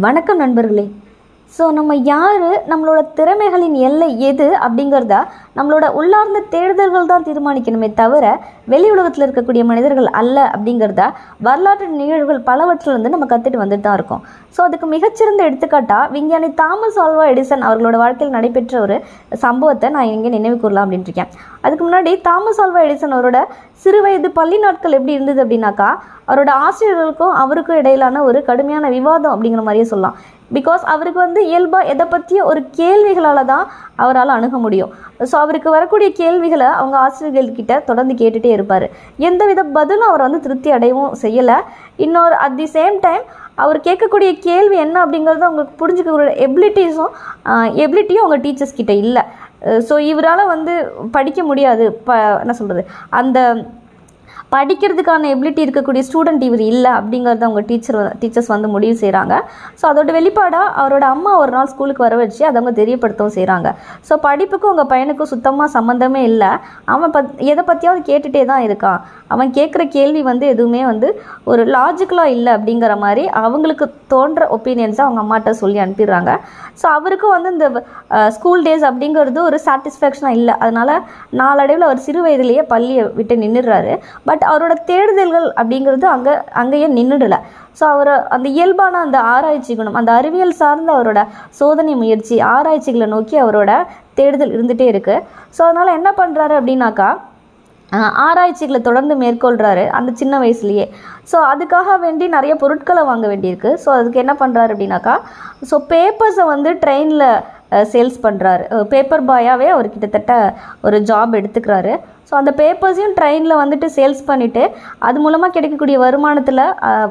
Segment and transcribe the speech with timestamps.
[0.00, 0.90] வணக்கம் நண்பர்களே.
[1.58, 2.42] ஸோ நம்ம யார்?
[2.68, 5.14] நம்மளோட திறமைகளின் எல்லை எது அப்படிங்கிறத
[5.58, 8.24] நம்மளோட உள்ளார்ந்த தேடுதல்கள் தான் தீர்மானிக்கணுமே தவிர
[8.72, 11.02] வெளி உலகத்தில் இருக்கக்கூடிய மனிதர்கள் அல்ல அப்படிங்கிறத
[11.46, 14.22] வரலாற்று நிகழ்வுகள் பலவற்றிலிருந்து நம்ம கற்றுட்டு வந்துட்டு தான் இருக்கோம்.
[14.56, 18.98] ஸோ அதுக்கு மிகச்சிறந்த எடுத்துக்காட்டாக விஞ்ஞானி தாமஸ் ஆல்வா எடிசன் அவர்களோட வாழ்க்கையில் நடைபெற்ற ஒரு
[19.44, 21.32] சம்பவத்தை நான் இங்கே நினைவு கூறலாம் அப்படின்ட்டு இருக்கேன்.
[21.64, 23.40] அதுக்கு முன்னாடி தாமஸ் ஆல்வா எடிசன் அவரோட
[23.84, 25.90] சிறு வயது பள்ளி நாட்கள் எப்படி இருந்தது அப்படின்னாக்கா
[26.30, 30.16] அவரோட ஆசிரியர்களுக்கும் அவருக்கும் இடையிலான ஒரு கடுமையான விவாதம் அப்படிங்கிற மாதிரியே சொல்லலாம்.
[30.56, 33.64] பிகாஸ் அவருக்கு வந்து இயல்பாக எதை பற்றிய ஒரு கேள்விகளால் தான்
[34.02, 34.90] அவரால் அணுக முடியும்.
[35.30, 38.86] ஸோ அவருக்கு வரக்கூடிய கேள்விகளை அவங்க ஆசிரியர்கள்கிட்ட தொடர்ந்து கேட்டுகிட்டே இருப்பார்.
[39.30, 41.58] எந்தவித பதிலும் அவர் வந்து திருப்தி அடையவும் செய்யலை.
[42.06, 43.24] இன்னொரு அட் தி சேம் டைம்
[43.64, 47.12] அவர் கேட்கக்கூடிய கேள்வி என்ன அப்படிங்கிறது அவங்களுக்கு புரிஞ்சுக்கக்கூடிய எபிலிட்டிஸும்
[47.84, 49.22] எபிலிட்டியும் அவங்க டீச்சர்ஸ் கிட்ட இல்லை.
[49.88, 50.72] ஸோ இவரால் வந்து
[51.14, 51.84] படிக்க முடியாது.
[52.08, 52.82] ப என்ன சொல்கிறது
[53.20, 53.38] அந்த
[54.54, 59.34] படிக்கிறதுக்கான எபிலிட்டி இருக்கக்கூடிய ஸ்டூடெண்ட் இவர் இல்லை அப்படிங்கிறத அவங்க டீச்சர் டீச்சர்ஸ் வந்து முடிவு செய்கிறாங்க
[59.80, 63.68] ஸோ அதோட வெளிப்பாடாக அவரோட அம்மா ஒரு நாள் ஸ்கூலுக்கு வர வச்சு அதை அவங்க தெரியப்படுத்தவும் செய்கிறாங்க
[64.08, 66.50] ஸோ படிப்புக்கும் உங்கள் பையனுக்கும் சுத்தமாக சம்மந்தமே இல்லை.
[66.94, 69.00] அவன் பத் எதை பற்றியாவது கேட்டுகிட்டே தான் இருக்கான்.
[69.34, 71.08] அவன் கேட்குற கேள்வி வந்து எதுவுமே வந்து
[71.50, 76.32] ஒரு லாஜிக்கலாக இல்லை அப்படிங்கிற மாதிரி அவங்களுக்கு தோன்ற ஒப்பீனியன்ஸை அவங்க அம்மாட்ட சொல்லி அனுப்பிடுறாங்க.
[76.80, 77.66] ஸோ அவருக்கும் வந்து இந்த
[78.36, 80.54] ஸ்கூல் டேஸ் அப்படிங்கிறது ஒரு சாட்டிஸ்ஃபேக்ஷனாக இல்லை.
[80.64, 80.94] அதனால்
[81.40, 83.94] நாளடைவில் அவர் சிறு வயதிலேயே பள்ளியை விட்டு நின்றுடுறாரு
[84.30, 87.40] பட் அவரோட தேடுதல்கள் அப்படிங்கிறது அங்கே அங்கேயே நின்றுடலை
[87.78, 91.20] ஸோ அவர் அந்த இயல்பான அந்த ஆராய்ச்சி குணம் அந்த அறிவியல் சார்ந்த அவரோட
[91.60, 93.72] சோதனை முயற்சி ஆராய்ச்சிகளை நோக்கி அவரோட
[94.20, 95.24] தேடுதல் இருந்துகிட்டே இருக்குது
[95.56, 97.08] ஸோ அதனால் என்ன பண்ணுறாரு அப்படின்னாக்கா
[98.26, 100.86] ஆராய்ச்சிகளை தொடர்ந்து மேற்கொள்கிறாரு அந்த சின்ன வயசுலேயே.
[101.30, 103.70] ஸோ அதுக்காக வேண்டி நிறைய பொருட்களை வாங்க வேண்டியிருக்கு.
[103.84, 105.14] ஸோ அதுக்கு என்ன பண்ணுறாரு அப்படின்னாக்கா
[105.70, 107.28] ஸோ பேப்பர்ஸை வந்து ட்ரெயினில்
[107.92, 110.34] சேல்ஸ் பண்ணுறாரு பேப்பர் பாயாகவே அவர் கிட்டத்தட்ட
[110.88, 111.94] ஒரு ஜாப் எடுத்துக்கிறாரு.
[112.28, 114.62] ஸோ அந்த பேப்பர்ஸையும் ட்ரெயினில் வந்துட்டு சேல்ஸ் பண்ணிவிட்டு
[115.00, 116.62] அது மூலமாக கிடைக்கக்கூடிய வருமானத்தில்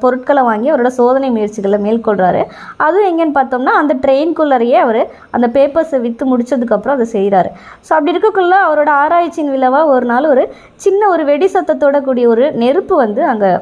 [0.00, 2.42] பொருட்களை வாங்கி அவரோட சோதனை முயற்சிகளை மேற்கொள்கிறாரு
[2.78, 7.52] அதுவும் எங்கேன்னு பார்த்தோம்னா அந்த ட்ரெயின்குள்ளரையே அவர் அந்த பேப்பர்ஸை விற்று முடிச்சதுக்கப்புறம் அதை செய்கிறாரு
[7.86, 10.44] ஸோ அப்படி இருக்கக்குள்ளே அவரோட ஆராய்ச்சியின் விளைவாக ஒரு நாள் ஒரு
[10.76, 13.52] சின்ன ஒரு வெடி சத்தத்தோட கூடிய ஒரு நெருப்பு வந்து அங்கே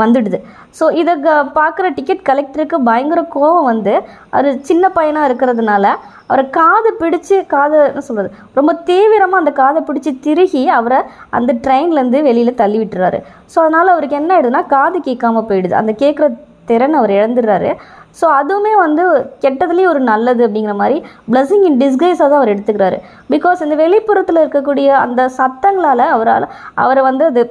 [0.00, 0.38] வந்துடுது.
[0.78, 3.94] ஸோ இதை க பார்க்குற டிக்கெட் கலெக்டருக்கு பயங்கர கோவம் வந்து
[4.34, 5.84] அவர் சின்ன பையனாக இருக்கிறதுனால
[6.28, 11.00] அவரை காதை பிடிச்சி காதை என்ன சொல்கிறது ரொம்ப தீவிரமாக அந்த காதை பிடிச்சி திருகி அவரை
[11.38, 13.20] அந்த ட்ரெயின்லேருந்து வெளியில் தள்ளி விட்டுறாரு.
[13.52, 15.74] ஸோ அதனால் அவருக்கு என்ன ஆயிடுதுன்னா காது கேட்காம போயிடுது.
[15.80, 16.28] அந்த கேட்குற
[16.70, 17.70] திறன் அவர் இழந்துடுறாரு.
[18.18, 19.02] ஸோ அதுவுமே வந்து
[19.44, 20.96] கெட்டதுலேயே ஒரு நல்லது அப்படிங்கிற மாதிரி
[21.32, 22.98] பிளஸிங் இன் டிஸ்கைஸாக தான் அவர் எடுத்துக்கிறாரு.
[23.34, 26.46] பிகாஸ் இந்த வெளிப்புறத்தில் இருக்கக்கூடிய அந்த சத்தங்களால் அவரால்
[26.84, 27.42] அவரை வந்து அது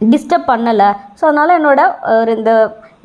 [0.00, 0.88] டிஸ்டர்ப் பண்ணலை.
[1.18, 1.80] ஸோ அதனால் என்னோட
[2.20, 2.52] ஒரு இந்த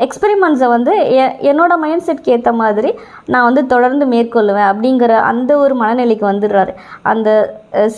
[0.06, 2.90] எக்ஸ்பெரிமெண்ட்ஸை வந்து எ என்னோட மைண்ட் செட்க்கு ஏற்ற மாதிரி
[3.26, 6.74] நான் வந்து தொடர்ந்து மேற்கொள்ளுவேன் அப்படிங்கிற அந்த ஒரு மனநிலைக்கு வந்துடுறாரு.
[7.12, 7.30] அந்த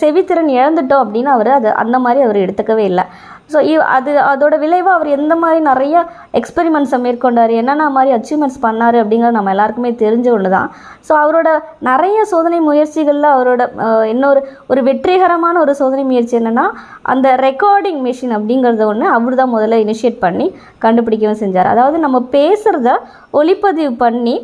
[0.00, 3.04] செவித்திறன் இழந்துட்டோம் அப்படின்னு அவர் அது அந்த மாதிரி அவர் எடுத்துக்கவே இல்லை.
[3.50, 5.96] ஸோ அது அதோட விளைவாக அவர் எந்த மாதிரி நிறைய
[6.34, 10.70] எக்ஸ்பெரிமெண்ட்ஸை மேற்கொண்டார் என்னென்ன மாதிரி அச்சீவ்மெண்ட்ஸ் பண்ணார் அப்படிங்கிறது நம்ம எல்லாருக்குமே தெரிஞ்ச ஒன்று தான்
[11.08, 11.48] ஸோ அவரோட
[11.80, 13.62] நிறைய சோதனை முயற்சிகளில் அவரோட
[14.06, 16.66] இன்னொரு ஒரு வெற்றிகரமான ஒரு சோதனை முயற்சி என்னென்னா
[17.02, 20.48] அந்த ரெக்கார்டிங் மிஷின் அப்படிங்கிறத ஒன்று அவர் தான் முதல்ல இனிஷியேட் பண்ணி
[20.82, 21.66] கண்டுபிடிக்கவும் செஞ்சார்.
[21.66, 22.90] அதாவது நம்ம பேசுகிறத
[23.32, 24.36] ஒளிப்பதிவு பண்ணி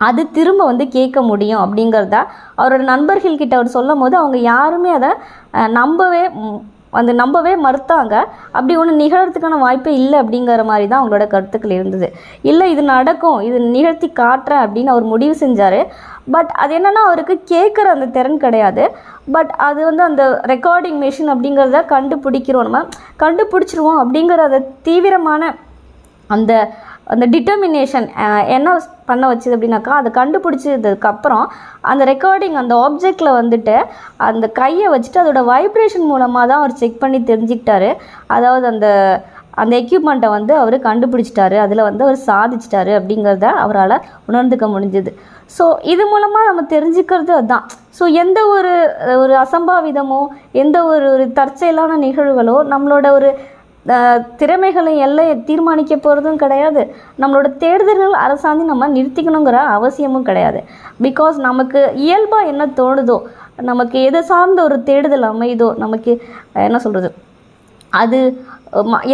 [0.00, 2.16] அது திரும்ப வந்து கேட்க முடியும் அப்படிங்கிறத
[2.56, 5.10] அவரோட நண்பர்கள்கிட்ட அவர் சொல்லும் போது அவங்க யாருமே அதை
[5.68, 6.22] நம்பவே
[6.96, 8.14] வந்து நம்பவே மறுத்தாங்க.
[8.56, 12.08] அப்படி ஒன்று நிகழறதுக்கான வாய்ப்பே இல்லை அப்படிங்கிற மாதிரி தான் அவங்களோட கருத்துக்கள் இருந்தது.
[12.50, 15.80] இல்லை இது நடக்கும் இது நிகழ்த்தி காட்டுறேன் அப்படின்னு அவர் முடிவு செஞ்சார்.
[16.34, 18.84] பட் அது என்னென்னா அவருக்கு கேட்குற அந்த திறன் கிடையாது.
[19.36, 20.22] பட் அது வந்து அந்த
[20.52, 22.68] ரெக்கார்டிங் மிஷின் அப்படிங்கிறத கண்டுபிடிக்கிறோம்.
[22.68, 22.82] நம்ம
[23.24, 25.52] கண்டுபிடிச்சிருவோம் அப்படிங்கிற அந்த தீவிரமான
[26.34, 26.52] அந்த
[27.06, 28.06] அந்த டிட்டர்மினேஷன்
[28.56, 28.68] என்ன
[29.08, 31.44] பண்ண வச்சுது அப்படின்னாக்கா அதை கண்டுபிடிச்சதுக்கப்புறம்
[31.90, 33.76] அந்த ரெக்கார்டிங் அந்த ஆப்ஜெக்டில் வந்துட்டு
[34.28, 37.90] அந்த கையை வச்சுட்டு அதோடய வைப்ரேஷன் மூலமாக தான் அவர் செக் பண்ணி தெரிஞ்சுக்கிட்டாரு.
[38.36, 38.88] அதாவது அந்த
[39.62, 41.56] அந்த எக்யூப்மெண்ட்டை வந்து அவர் கண்டுபிடிச்சிட்டாரு.
[41.64, 43.96] அதில் வந்து அவர் சாதிச்சிட்டாரு அப்படிங்கிறத அவரால்
[44.28, 45.10] உணர்ந்துக்க முடிஞ்சுது.
[45.58, 47.64] ஸோ இது மூலமாக நம்ம தெரிஞ்சுக்கிறது அதுதான்
[47.98, 48.72] ஸோ எந்த ஒரு
[49.22, 50.20] ஒரு அசம்பாவிதமோ
[50.52, 53.30] எந்த ஒரு ஒரு தற்செயலான நிகழ்வுகளோ நம்மளோட ஒரு
[54.40, 56.82] திறமைகளை எல்லையை தீர்மானிக்க போகிறதும் கிடையாது.
[57.22, 60.60] நம்மளோட தேடுதல்கள் அரசாந்தி நம்ம நிறுத்திக்கணுங்கிற அவசியமும் கிடையாது.
[61.06, 63.18] பிகாஸ் நமக்கு இயல்பாக என்ன தோணுதோ
[63.70, 66.12] நமக்கு எதை சார்ந்த ஒரு தேடுதல் அமையுதோ நமக்கு
[66.68, 67.10] என்ன சொல்கிறது
[68.00, 68.18] அது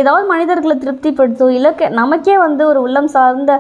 [0.00, 3.52] ஏதாவது மனிதர்களை திருப்திப்படுத்தோ இலக்க நமக்கே வந்து ஒரு உள்ளம் சார்ந்த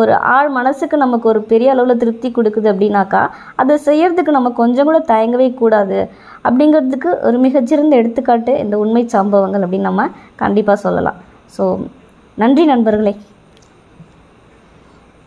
[0.00, 3.22] ஒரு ஆள் மனசுக்கு நமக்கு ஒரு பெரிய அளவில் திருப்தி கொடுக்குது அப்படின்னாக்கா
[3.62, 5.98] அதை செய்யறதுக்கு நம்ம கொஞ்சம் கூட தயங்கவே கூடாது.
[6.46, 10.08] அப்படிங்கிறதுக்கு ஒரு மிகச்சிறந்த எடுத்துக்காட்டு இந்த உண்மை சம்பவங்கள் அப்படின்னு நம்ம
[10.42, 11.18] கண்டிப்பாக சொல்லலாம்.
[11.56, 11.64] ஸோ
[12.42, 13.14] நன்றி நண்பர்களே.